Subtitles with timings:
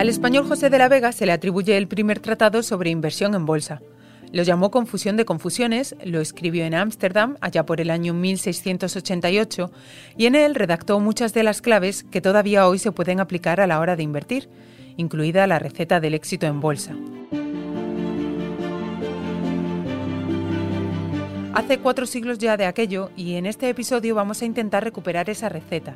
[0.00, 3.44] Al español José de la Vega se le atribuye el primer tratado sobre inversión en
[3.44, 3.82] bolsa.
[4.32, 9.70] Lo llamó Confusión de Confusiones, lo escribió en Ámsterdam allá por el año 1688
[10.16, 13.66] y en él redactó muchas de las claves que todavía hoy se pueden aplicar a
[13.66, 14.48] la hora de invertir,
[14.96, 16.94] incluida la receta del éxito en bolsa.
[21.52, 25.50] Hace cuatro siglos ya de aquello y en este episodio vamos a intentar recuperar esa
[25.50, 25.94] receta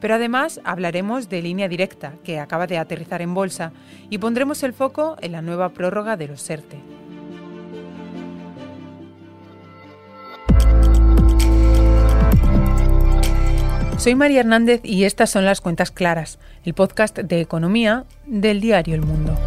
[0.00, 3.72] pero además hablaremos de línea directa, que acaba de aterrizar en bolsa,
[4.08, 6.78] y pondremos el foco en la nueva prórroga de los SERTE.
[13.98, 18.94] Soy María Hernández y estas son las cuentas claras, el podcast de economía del diario
[18.94, 19.38] El Mundo.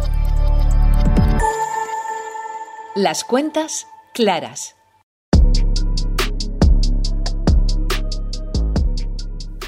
[2.94, 4.76] Las cuentas claras.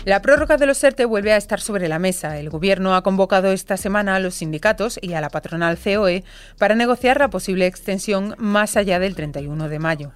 [0.06, 2.38] La prórroga de los ERTE vuelve a estar sobre la mesa.
[2.38, 6.22] El Gobierno ha convocado esta semana a los sindicatos y a la patronal COE
[6.58, 10.12] para negociar la posible extensión más allá del 31 de mayo.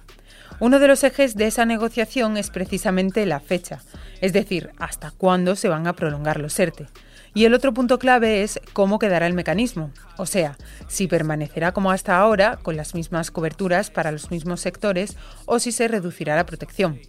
[0.61, 3.81] Uno de los ejes de esa negociación es precisamente la fecha,
[4.21, 6.87] es decir, hasta cuándo se van a prolongar los ERTE.
[7.33, 11.91] Y el otro punto clave es cómo quedará el mecanismo, o sea, si permanecerá como
[11.91, 16.45] hasta ahora, con las mismas coberturas para los mismos sectores, o si se reducirá la
[16.45, 17.01] protección.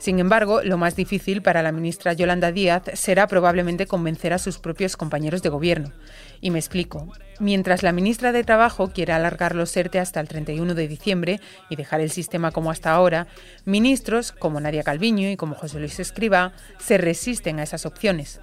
[0.00, 4.58] Sin embargo, lo más difícil para la ministra Yolanda Díaz será probablemente convencer a sus
[4.58, 5.92] propios compañeros de gobierno.
[6.40, 7.12] Y me explico.
[7.38, 11.76] Mientras la ministra de Trabajo quiere alargar los ERTE hasta el 31 de diciembre y
[11.76, 13.26] dejar el sistema como hasta ahora,
[13.66, 18.40] ministros como Nadia Calviño y como José Luis Escriba se resisten a esas opciones.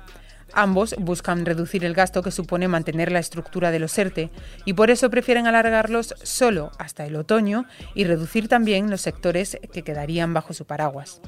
[0.53, 4.29] Ambos buscan reducir el gasto que supone mantener la estructura de los ERTE
[4.63, 9.81] y por eso prefieren alargarlos solo hasta el otoño y reducir también los sectores que
[9.81, 11.19] quedarían bajo su paraguas.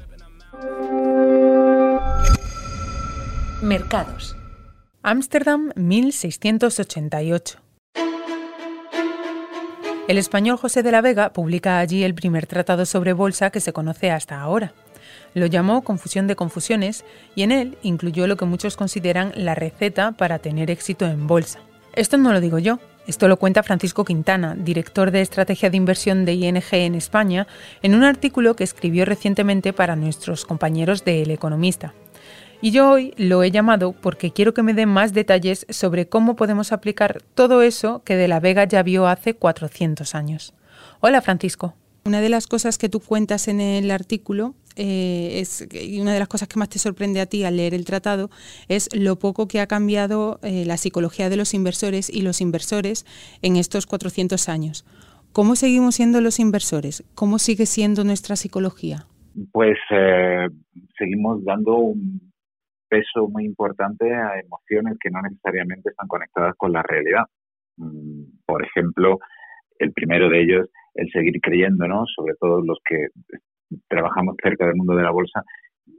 [3.62, 4.36] Mercados.
[5.02, 7.58] Ámsterdam 1688.
[10.08, 13.72] El español José de la Vega publica allí el primer tratado sobre bolsa que se
[13.72, 14.72] conoce hasta ahora.
[15.34, 20.12] Lo llamó Confusión de Confusiones y en él incluyó lo que muchos consideran la receta
[20.12, 21.60] para tener éxito en bolsa.
[21.92, 26.24] Esto no lo digo yo, esto lo cuenta Francisco Quintana, director de estrategia de inversión
[26.24, 27.48] de ING en España,
[27.82, 31.92] en un artículo que escribió recientemente para nuestros compañeros de El Economista.
[32.62, 36.36] Y yo hoy lo he llamado porque quiero que me dé más detalles sobre cómo
[36.36, 40.54] podemos aplicar todo eso que de la Vega ya vio hace 400 años.
[41.00, 41.74] Hola Francisco.
[42.04, 45.66] Una de las cosas que tú cuentas en el artículo eh, es,
[46.00, 48.30] una de las cosas que más te sorprende a ti al leer el tratado
[48.68, 53.04] es lo poco que ha cambiado eh, la psicología de los inversores y los inversores
[53.42, 54.84] en estos 400 años.
[55.32, 57.04] ¿Cómo seguimos siendo los inversores?
[57.14, 59.06] ¿Cómo sigue siendo nuestra psicología?
[59.52, 60.48] Pues eh,
[60.98, 62.32] seguimos dando un
[62.88, 67.24] peso muy importante a emociones que no necesariamente están conectadas con la realidad.
[67.76, 69.18] Mm, por ejemplo,
[69.78, 72.04] el primero de ellos, el seguir creyendo, ¿no?
[72.06, 73.08] Sobre todo los que
[73.88, 75.42] trabajamos cerca del mundo de la bolsa,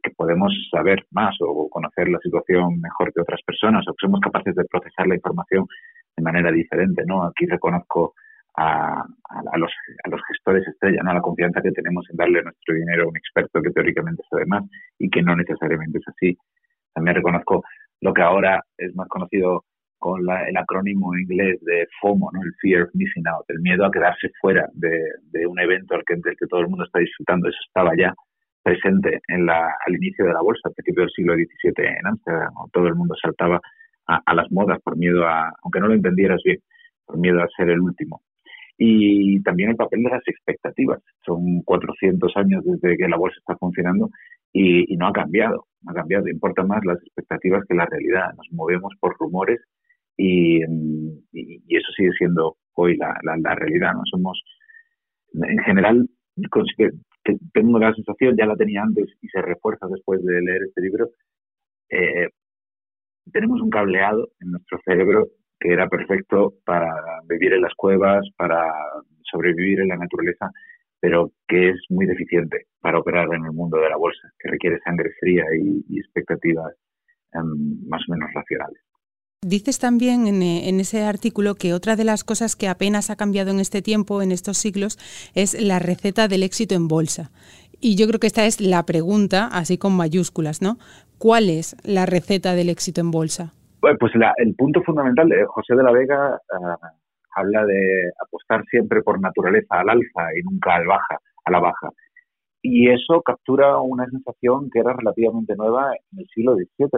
[0.03, 4.19] que podemos saber más o conocer la situación mejor que otras personas o que somos
[4.19, 5.65] capaces de procesar la información
[6.15, 7.23] de manera diferente, ¿no?
[7.23, 8.13] Aquí reconozco
[8.57, 9.05] a,
[9.55, 9.71] los,
[10.03, 11.13] a los gestores estrella, ¿no?
[11.13, 14.63] La confianza que tenemos en darle nuestro dinero a un experto que teóricamente sabe más
[14.97, 16.37] y que no necesariamente es así.
[16.93, 17.63] También reconozco
[18.01, 19.63] lo que ahora es más conocido
[20.01, 22.41] con el acrónimo inglés de FOMO, ¿no?
[22.41, 26.15] el Fear of Missing Out, el miedo a quedarse fuera de, un evento al que,
[26.15, 27.47] del que todo el mundo está disfrutando.
[27.47, 28.11] Eso estaba ya
[28.63, 32.51] presente en la, al inicio de la bolsa, al principio del siglo XVII en Ámsterdam.
[32.73, 33.61] Todo el mundo saltaba
[34.07, 36.57] a, las modas por miedo a, aunque no lo entendieras bien,
[37.05, 38.23] por miedo a ser el último.
[38.79, 40.99] Y también el papel de las expectativas.
[41.23, 44.09] Son 400 años desde que la bolsa está funcionando
[44.51, 46.27] y, y no ha cambiado, no ha cambiado.
[46.27, 48.33] Importa más las expectativas que la realidad.
[48.35, 49.61] Nos movemos por rumores
[50.21, 53.93] y, eso sigue siendo hoy la, realidad.
[53.93, 54.01] ¿no?
[54.05, 54.41] Somos,
[55.33, 56.07] en general,
[57.53, 61.09] tengo la sensación, ya la tenía antes y se refuerza después de leer este libro,
[61.89, 62.29] eh,
[63.31, 65.27] tenemos un cableado en nuestro cerebro
[65.59, 66.91] que era perfecto para
[67.29, 68.71] vivir en las cuevas, para
[69.23, 70.49] sobrevivir en la naturaleza,
[70.99, 74.79] pero que es muy deficiente para operar en el mundo de la bolsa, que requiere
[74.83, 76.73] sangre fría y, expectativas
[77.33, 78.81] em, más o menos racionales.
[79.43, 83.49] Dices también eh, en, ese artículo que otra de las cosas que apenas ha cambiado
[83.49, 84.99] en este tiempo, en estos siglos,
[85.33, 87.31] es la receta del éxito en bolsa.
[87.79, 90.77] Y yo creo que esta es la pregunta, así con mayúsculas, ¿no?
[91.17, 93.51] ¿Cuál es la receta del éxito en bolsa?
[93.79, 96.91] Pues el punto fundamental, de José de la Vega ah,
[97.35, 101.89] habla de apostar siempre por naturaleza al alza y nunca al baja, a la baja.
[102.61, 106.89] Y eso captura una sensación que era relativamente nueva en el siglo XVII,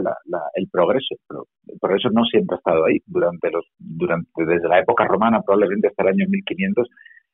[0.55, 1.15] el progreso.
[1.27, 2.99] Pero el progreso no siempre ha estado ahí.
[3.05, 6.87] Durante los, durante, desde la época romana, probablemente hasta el año 1500,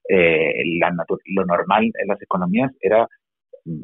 [0.10, 0.64] eh,
[1.36, 3.08] lo normal en las economías era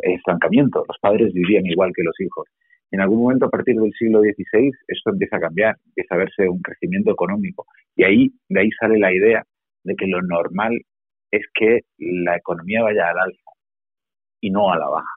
[0.03, 0.83] estancamiento.
[0.87, 2.47] Los padres vivían igual que los hijos.
[2.91, 6.47] En algún momento, a partir del siglo XVI, esto empieza a cambiar, empieza a verse
[6.47, 7.65] un crecimiento económico.
[7.95, 9.43] Y ahí, de ahí sale la idea
[9.83, 10.79] de que lo normal
[11.31, 13.44] es que la economía vaya al alza
[14.45, 15.13] y no a la baja.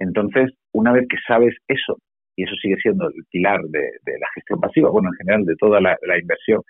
[0.00, 1.98] Entonces, una vez que sabes eso,
[2.34, 5.80] y eso sigue siendo el pilar de, la gestión pasiva, bueno, en general de toda
[5.80, 6.62] la, inversión,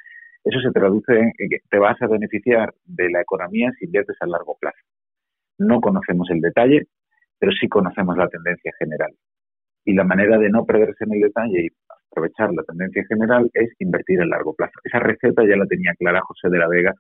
[0.45, 4.27] eso se traduce en que te vas a beneficiar de la economía si inviertes a
[4.27, 4.79] largo plazo.
[5.59, 6.83] No conocemos el detalle,
[7.39, 9.13] pero sí conocemos la tendencia general.
[9.87, 11.69] Y la manera de no perderse en el detalle y
[12.11, 14.75] aprovechar la tendencia general es invertir a largo plazo.
[14.85, 16.93] Esa receta ya la tenía clara José de la Vega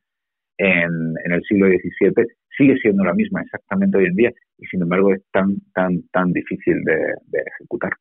[0.59, 2.27] en, el siglo XVII,
[2.57, 6.33] sigue siendo la misma exactamente hoy en día y sin embargo es tan, tan, tan
[6.33, 7.93] difícil de, ejecutar.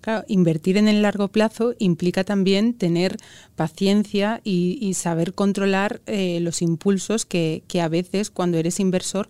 [0.00, 3.16] Claro, invertir en el largo plazo implica también tener
[3.56, 9.28] paciencia y, saber controlar eh, los impulsos que, a veces cuando eres inversor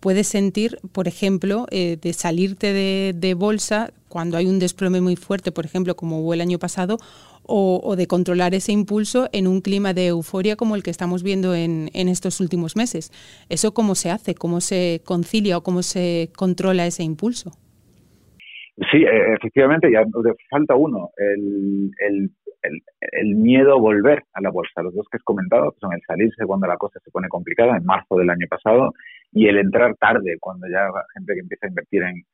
[0.00, 5.16] puedes sentir, por ejemplo, eh, de salirte de, de, bolsa cuando hay un desplome muy
[5.16, 6.98] fuerte, por ejemplo, como hubo el año pasado,
[7.46, 11.54] o, de controlar ese impulso en un clima de euforia como el que estamos viendo
[11.54, 13.10] en, estos últimos meses.
[13.48, 14.34] ¿Eso cómo se hace?
[14.34, 17.50] ¿Cómo se concilia o cómo se controla ese impulso?
[18.90, 20.04] Sí, e, efectivamente, ya
[20.50, 22.30] falta uno, el,
[23.36, 24.82] miedo a volver a la bolsa.
[24.82, 27.84] Los dos que has comentado, son el salirse cuando la cosa se pone complicada, en
[27.84, 28.92] marzo del año pasado,
[29.32, 32.24] y el entrar tarde, cuando ya la gente que empieza a invertir en,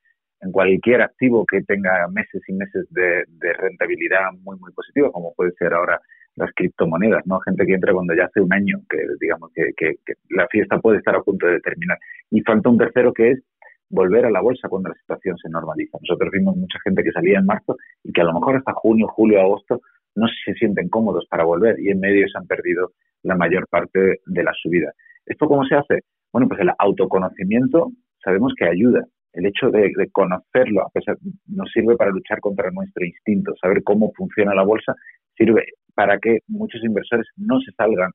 [0.43, 3.25] en cualquier activo que tenga meses y meses de,
[3.59, 6.01] rentabilidad muy, muy positiva, como puede ser ahora
[6.35, 7.39] las criptomonedas, ¿no?
[7.41, 9.97] Gente que entra cuando ya hace un año que, digamos, que,
[10.31, 11.99] la fiesta puede estar a punto de terminar.
[12.31, 13.43] Y falta un tercero que es
[13.89, 15.99] volver a la bolsa cuando la situación se normaliza.
[16.01, 19.07] Nosotros vimos mucha gente que salía en marzo y que a lo mejor hasta junio,
[19.09, 19.81] julio, agosto
[20.17, 22.93] no se sienten cómodos para volver y en medio se han perdido
[23.23, 24.93] la mayor parte de la subida.
[25.27, 26.01] ¿Esto cómo se hace?
[26.33, 27.93] Bueno, pues el autoconocimiento
[28.25, 33.05] sabemos que ayuda el hecho de, conocerlo, a pesar, nos sirve para luchar contra nuestro
[33.05, 34.95] instinto, saber cómo funciona la bolsa,
[35.37, 38.11] sirve para que muchos inversores no se salgan,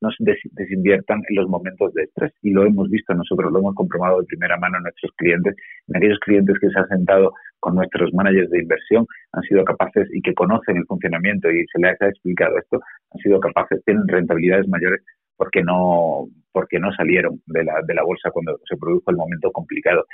[0.00, 2.32] no se desinviertan en los momentos de estrés.
[2.42, 5.54] Y lo hemos visto nosotros, lo hemos comprobado de primera mano en nuestros clientes,
[5.88, 10.08] en aquellos clientes que se han sentado con nuestros managers de inversión, han sido capaces
[10.12, 12.80] y que conocen el funcionamiento y se les ha explicado esto,
[13.12, 15.00] han sido capaces, tienen rentabilidades mayores
[15.36, 19.50] porque no porque no salieron de la, de la bolsa cuando se produjo el momento
[19.50, 20.04] complicado.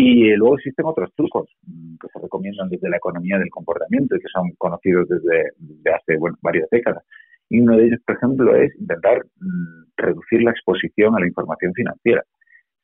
[0.00, 4.20] Y luego existen otros trucos mm, que se recomiendan desde la economía del comportamiento y
[4.20, 5.50] que son conocidos desde,
[5.92, 7.02] hace varias décadas.
[7.50, 11.72] Y uno de ellos, por ejemplo, es intentar mm, reducir la exposición a la información
[11.74, 12.22] financiera.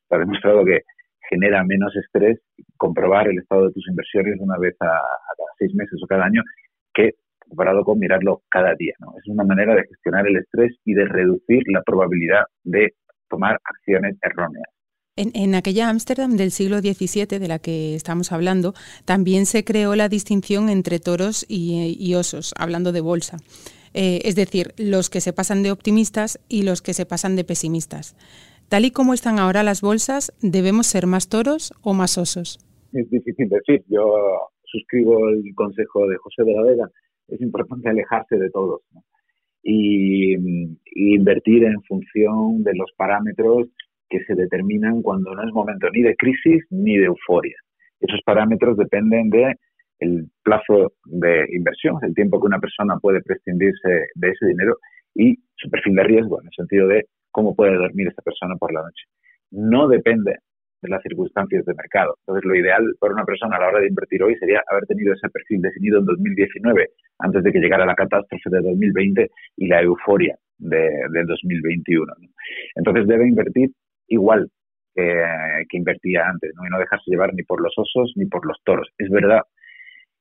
[0.03, 0.81] Está demostrado que
[1.29, 2.37] genera menos estrés
[2.75, 6.41] comprobar el estado de tus inversiones una vez a, cada seis meses o cada año
[6.93, 8.93] que comparado con mirarlo cada día.
[8.99, 9.13] ¿no?
[9.17, 12.91] Es una manera de gestionar el estrés y de reducir la probabilidad de
[13.29, 14.74] tomar acciones erróneas.
[15.17, 18.73] En, aquella Ámsterdam del siglo XVII de la que estamos hablando,
[19.05, 23.37] también se creó la distinción entre toros y, osos, hablando de bolsa.
[23.93, 27.45] Eh, es decir, los que se pasan de optimistas y los que se pasan de
[27.45, 28.17] pesimistas.
[28.67, 32.59] Tal y como están ahora las bolsas, ¿debemos ser más toros o más osos?
[32.91, 33.85] Es difícil decir.
[33.87, 36.91] Yo suscribo el consejo de José de la Vega.
[37.29, 38.81] Es importante alejarse de todos
[39.63, 40.35] y
[40.93, 43.69] invertir en función de los parámetros
[44.25, 47.55] se determinan cuando no es momento ni de crisis ni de euforia.
[47.99, 49.55] Esos parámetros dependen de
[49.99, 54.77] el plazo de inversión, el tiempo que una persona puede prescindirse de ese dinero
[55.13, 58.73] y su perfil de riesgo, en el sentido de cómo puede dormir esa persona por
[58.73, 59.05] la noche.
[59.51, 60.37] No depende
[60.81, 62.15] de las circunstancias de mercado.
[62.21, 65.13] Entonces, lo ideal para una persona a la hora de invertir hoy sería haber tenido
[65.13, 69.81] ese perfil definido en 2019, antes de que llegara la catástrofe de 2020 y la
[69.81, 72.13] euforia de, del 2021.
[72.75, 73.71] Entonces, debe invertir
[74.07, 74.49] igual
[74.93, 76.65] que, invertía antes, ¿no?
[76.65, 78.87] y no dejarse llevar ni por los osos ni por los toros.
[78.97, 79.41] Es verdad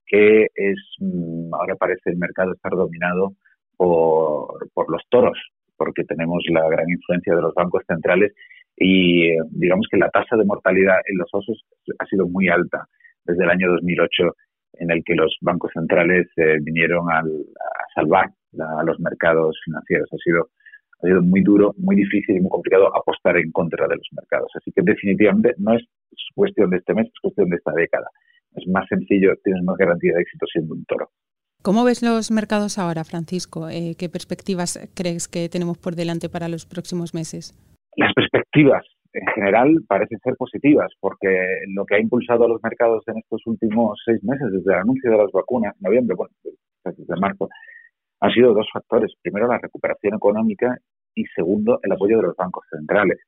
[0.06, 3.32] que es mm, ahora parece el mercado estar dominado
[3.76, 5.38] por, por los toros,
[5.76, 8.32] porque tenemos la gran influencia de los bancos centrales
[8.76, 11.64] y digamos que la tasa de mortalidad en los osos
[11.98, 12.86] ha sido muy alta
[13.24, 14.34] desde el año 2008
[14.78, 17.22] en el que los bancos centrales eh, vinieron a
[17.94, 18.26] salvar
[18.58, 20.08] a los mercados financieros.
[20.12, 20.48] Ha sido
[21.02, 24.50] ha sido muy duro, muy difícil y muy complicado apostar en contra de los mercados.
[24.54, 25.82] Así que definitivamente no es
[26.34, 28.08] cuestión de este mes, es cuestión de esta década.
[28.54, 31.10] Es más sencillo, tienes más garantía de éxito siendo un toro.
[31.62, 33.68] ¿Cómo ves los mercados ahora, Francisco?
[33.68, 37.54] Eh, ¿Qué perspectivas crees que tenemos por delante para los próximos meses?
[37.96, 38.84] Las perspectivas
[39.14, 41.28] en general parecen ser positivas, porque
[41.74, 45.10] lo que ha impulsado a los mercados en estos últimos seis meses, desde el anuncio
[45.10, 46.34] de las vacunas, en noviembre, bueno,
[46.84, 47.48] desde marzo,
[48.24, 49.12] han sido dos factores.
[49.20, 50.78] Primero, la recuperación económica
[51.14, 53.18] y segundo, el apoyo de los bancos centrales.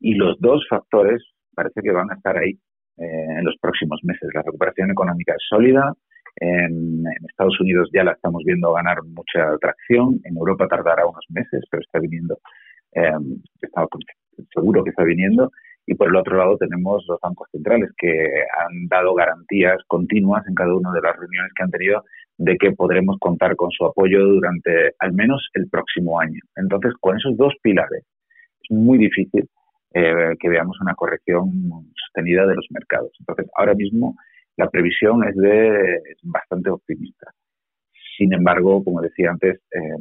[0.00, 1.22] Y los dos factores
[1.54, 2.50] parece que van a estar ahí
[2.98, 4.28] eh, en los próximos meses.
[4.34, 5.92] La recuperación económica es sólida,
[6.40, 11.62] en, Estados Unidos ya la estamos viendo ganar mucha atracción, en Europa tardará unos meses,
[11.70, 12.38] pero está viniendo,
[12.92, 13.12] eh,
[14.52, 15.52] seguro que está viniendo,
[15.86, 20.54] y por el otro lado tenemos los bancos centrales que han dado garantías continuas en
[20.54, 22.04] cada una de las reuniones que han tenido
[22.38, 26.40] de que podremos contar con su apoyo durante al menos el próximo año.
[26.56, 28.04] Entonces, con esos dos pilares,
[28.62, 29.48] es muy difícil
[29.94, 31.52] eh, que veamos una corrección
[31.94, 33.12] sostenida de los mercados.
[33.20, 34.16] Entonces, ahora mismo
[34.56, 37.30] la previsión es de bastante optimista.
[38.16, 39.98] Sin embargo, como decía antes, eh,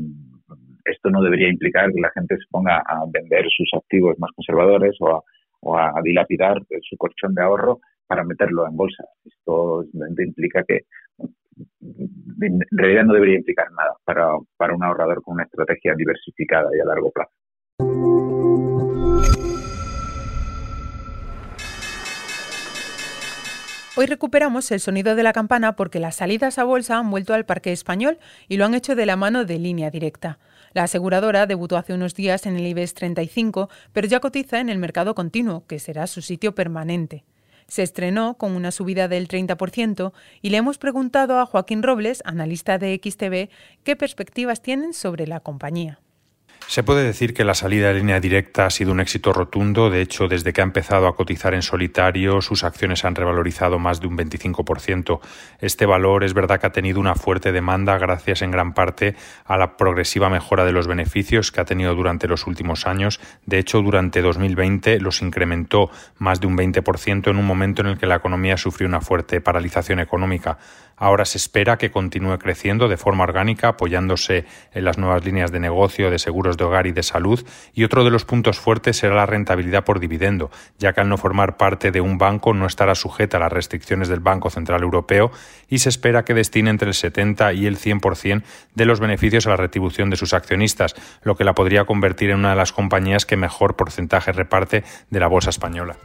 [0.85, 4.95] esto no debería implicar que la gente se ponga a vender sus activos más conservadores
[4.99, 5.23] o a
[5.63, 9.03] o a, dilapidar su colchón de ahorro para meterlo en bolsa.
[9.25, 9.85] Esto
[10.17, 10.81] implica que
[12.41, 14.27] en realidad no debería implicar nada para,
[14.57, 17.31] para un ahorrador con una estrategia diversificada y a largo plazo.
[23.95, 27.45] Hoy recuperamos el sonido de la campana porque las salidas a bolsa han vuelto al
[27.45, 30.39] parque español y lo han hecho de la mano de línea directa.
[30.73, 34.79] La aseguradora debutó hace unos días en el IBEX 35, pero ya cotiza en el
[34.79, 37.23] mercado continuo, que será su sitio permanente.
[37.67, 42.79] Se estrenó con una subida del 30% y le hemos preguntado a Joaquín Robles, analista
[42.79, 43.51] de XTV,
[43.83, 46.02] qué perspectivas tienen sobre la compañía.
[46.67, 49.89] Se puede decir que la salida de línea directa ha sido un éxito rotundo.
[49.89, 53.99] De hecho, desde que ha empezado a cotizar en solitario, sus acciones han revalorizado más
[53.99, 55.19] de un 25%.
[55.59, 59.15] Este valor es verdad que ha tenido una fuerte demanda gracias en gran parte
[59.45, 63.19] a la progresiva mejora de los beneficios que ha tenido durante los últimos años.
[63.45, 67.97] De hecho, durante 2020 los incrementó más de un 20% en un momento en el
[67.99, 70.57] que la economía sufrió una fuerte paralización económica.
[70.95, 75.59] Ahora se espera que continúe creciendo de forma orgánica, apoyándose en las nuevas líneas de
[75.59, 79.15] negocio de seguros de hogar y de salud, y otro de los puntos fuertes será
[79.15, 82.95] la rentabilidad por dividendo, ya que al no formar parte de un banco no estará
[82.95, 85.31] sujeta a las restricciones del Banco Central Europeo
[85.67, 88.43] y se espera que destine entre el 70 y el 100%
[88.75, 92.39] de los beneficios a la retribución de sus accionistas, lo que la podría convertir en
[92.39, 95.97] una de las compañías que mejor porcentaje reparte de la bolsa española.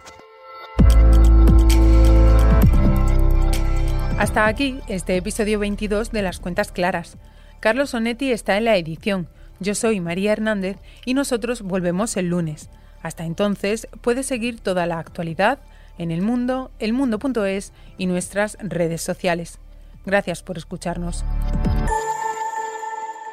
[4.38, 7.16] Hasta aquí este episodio 22 de Las Cuentas Claras.
[7.58, 9.28] Carlos Sonetti está en la edición.
[9.58, 12.70] Yo soy María Hernández y nosotros volvemos el lunes.
[13.02, 15.58] Hasta entonces puedes seguir toda la actualidad
[15.98, 19.58] en el mundo, elmundo.es y nuestras redes sociales.
[20.06, 21.24] Gracias por escucharnos.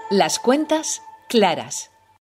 [0.10, 1.92] Las cuentas claras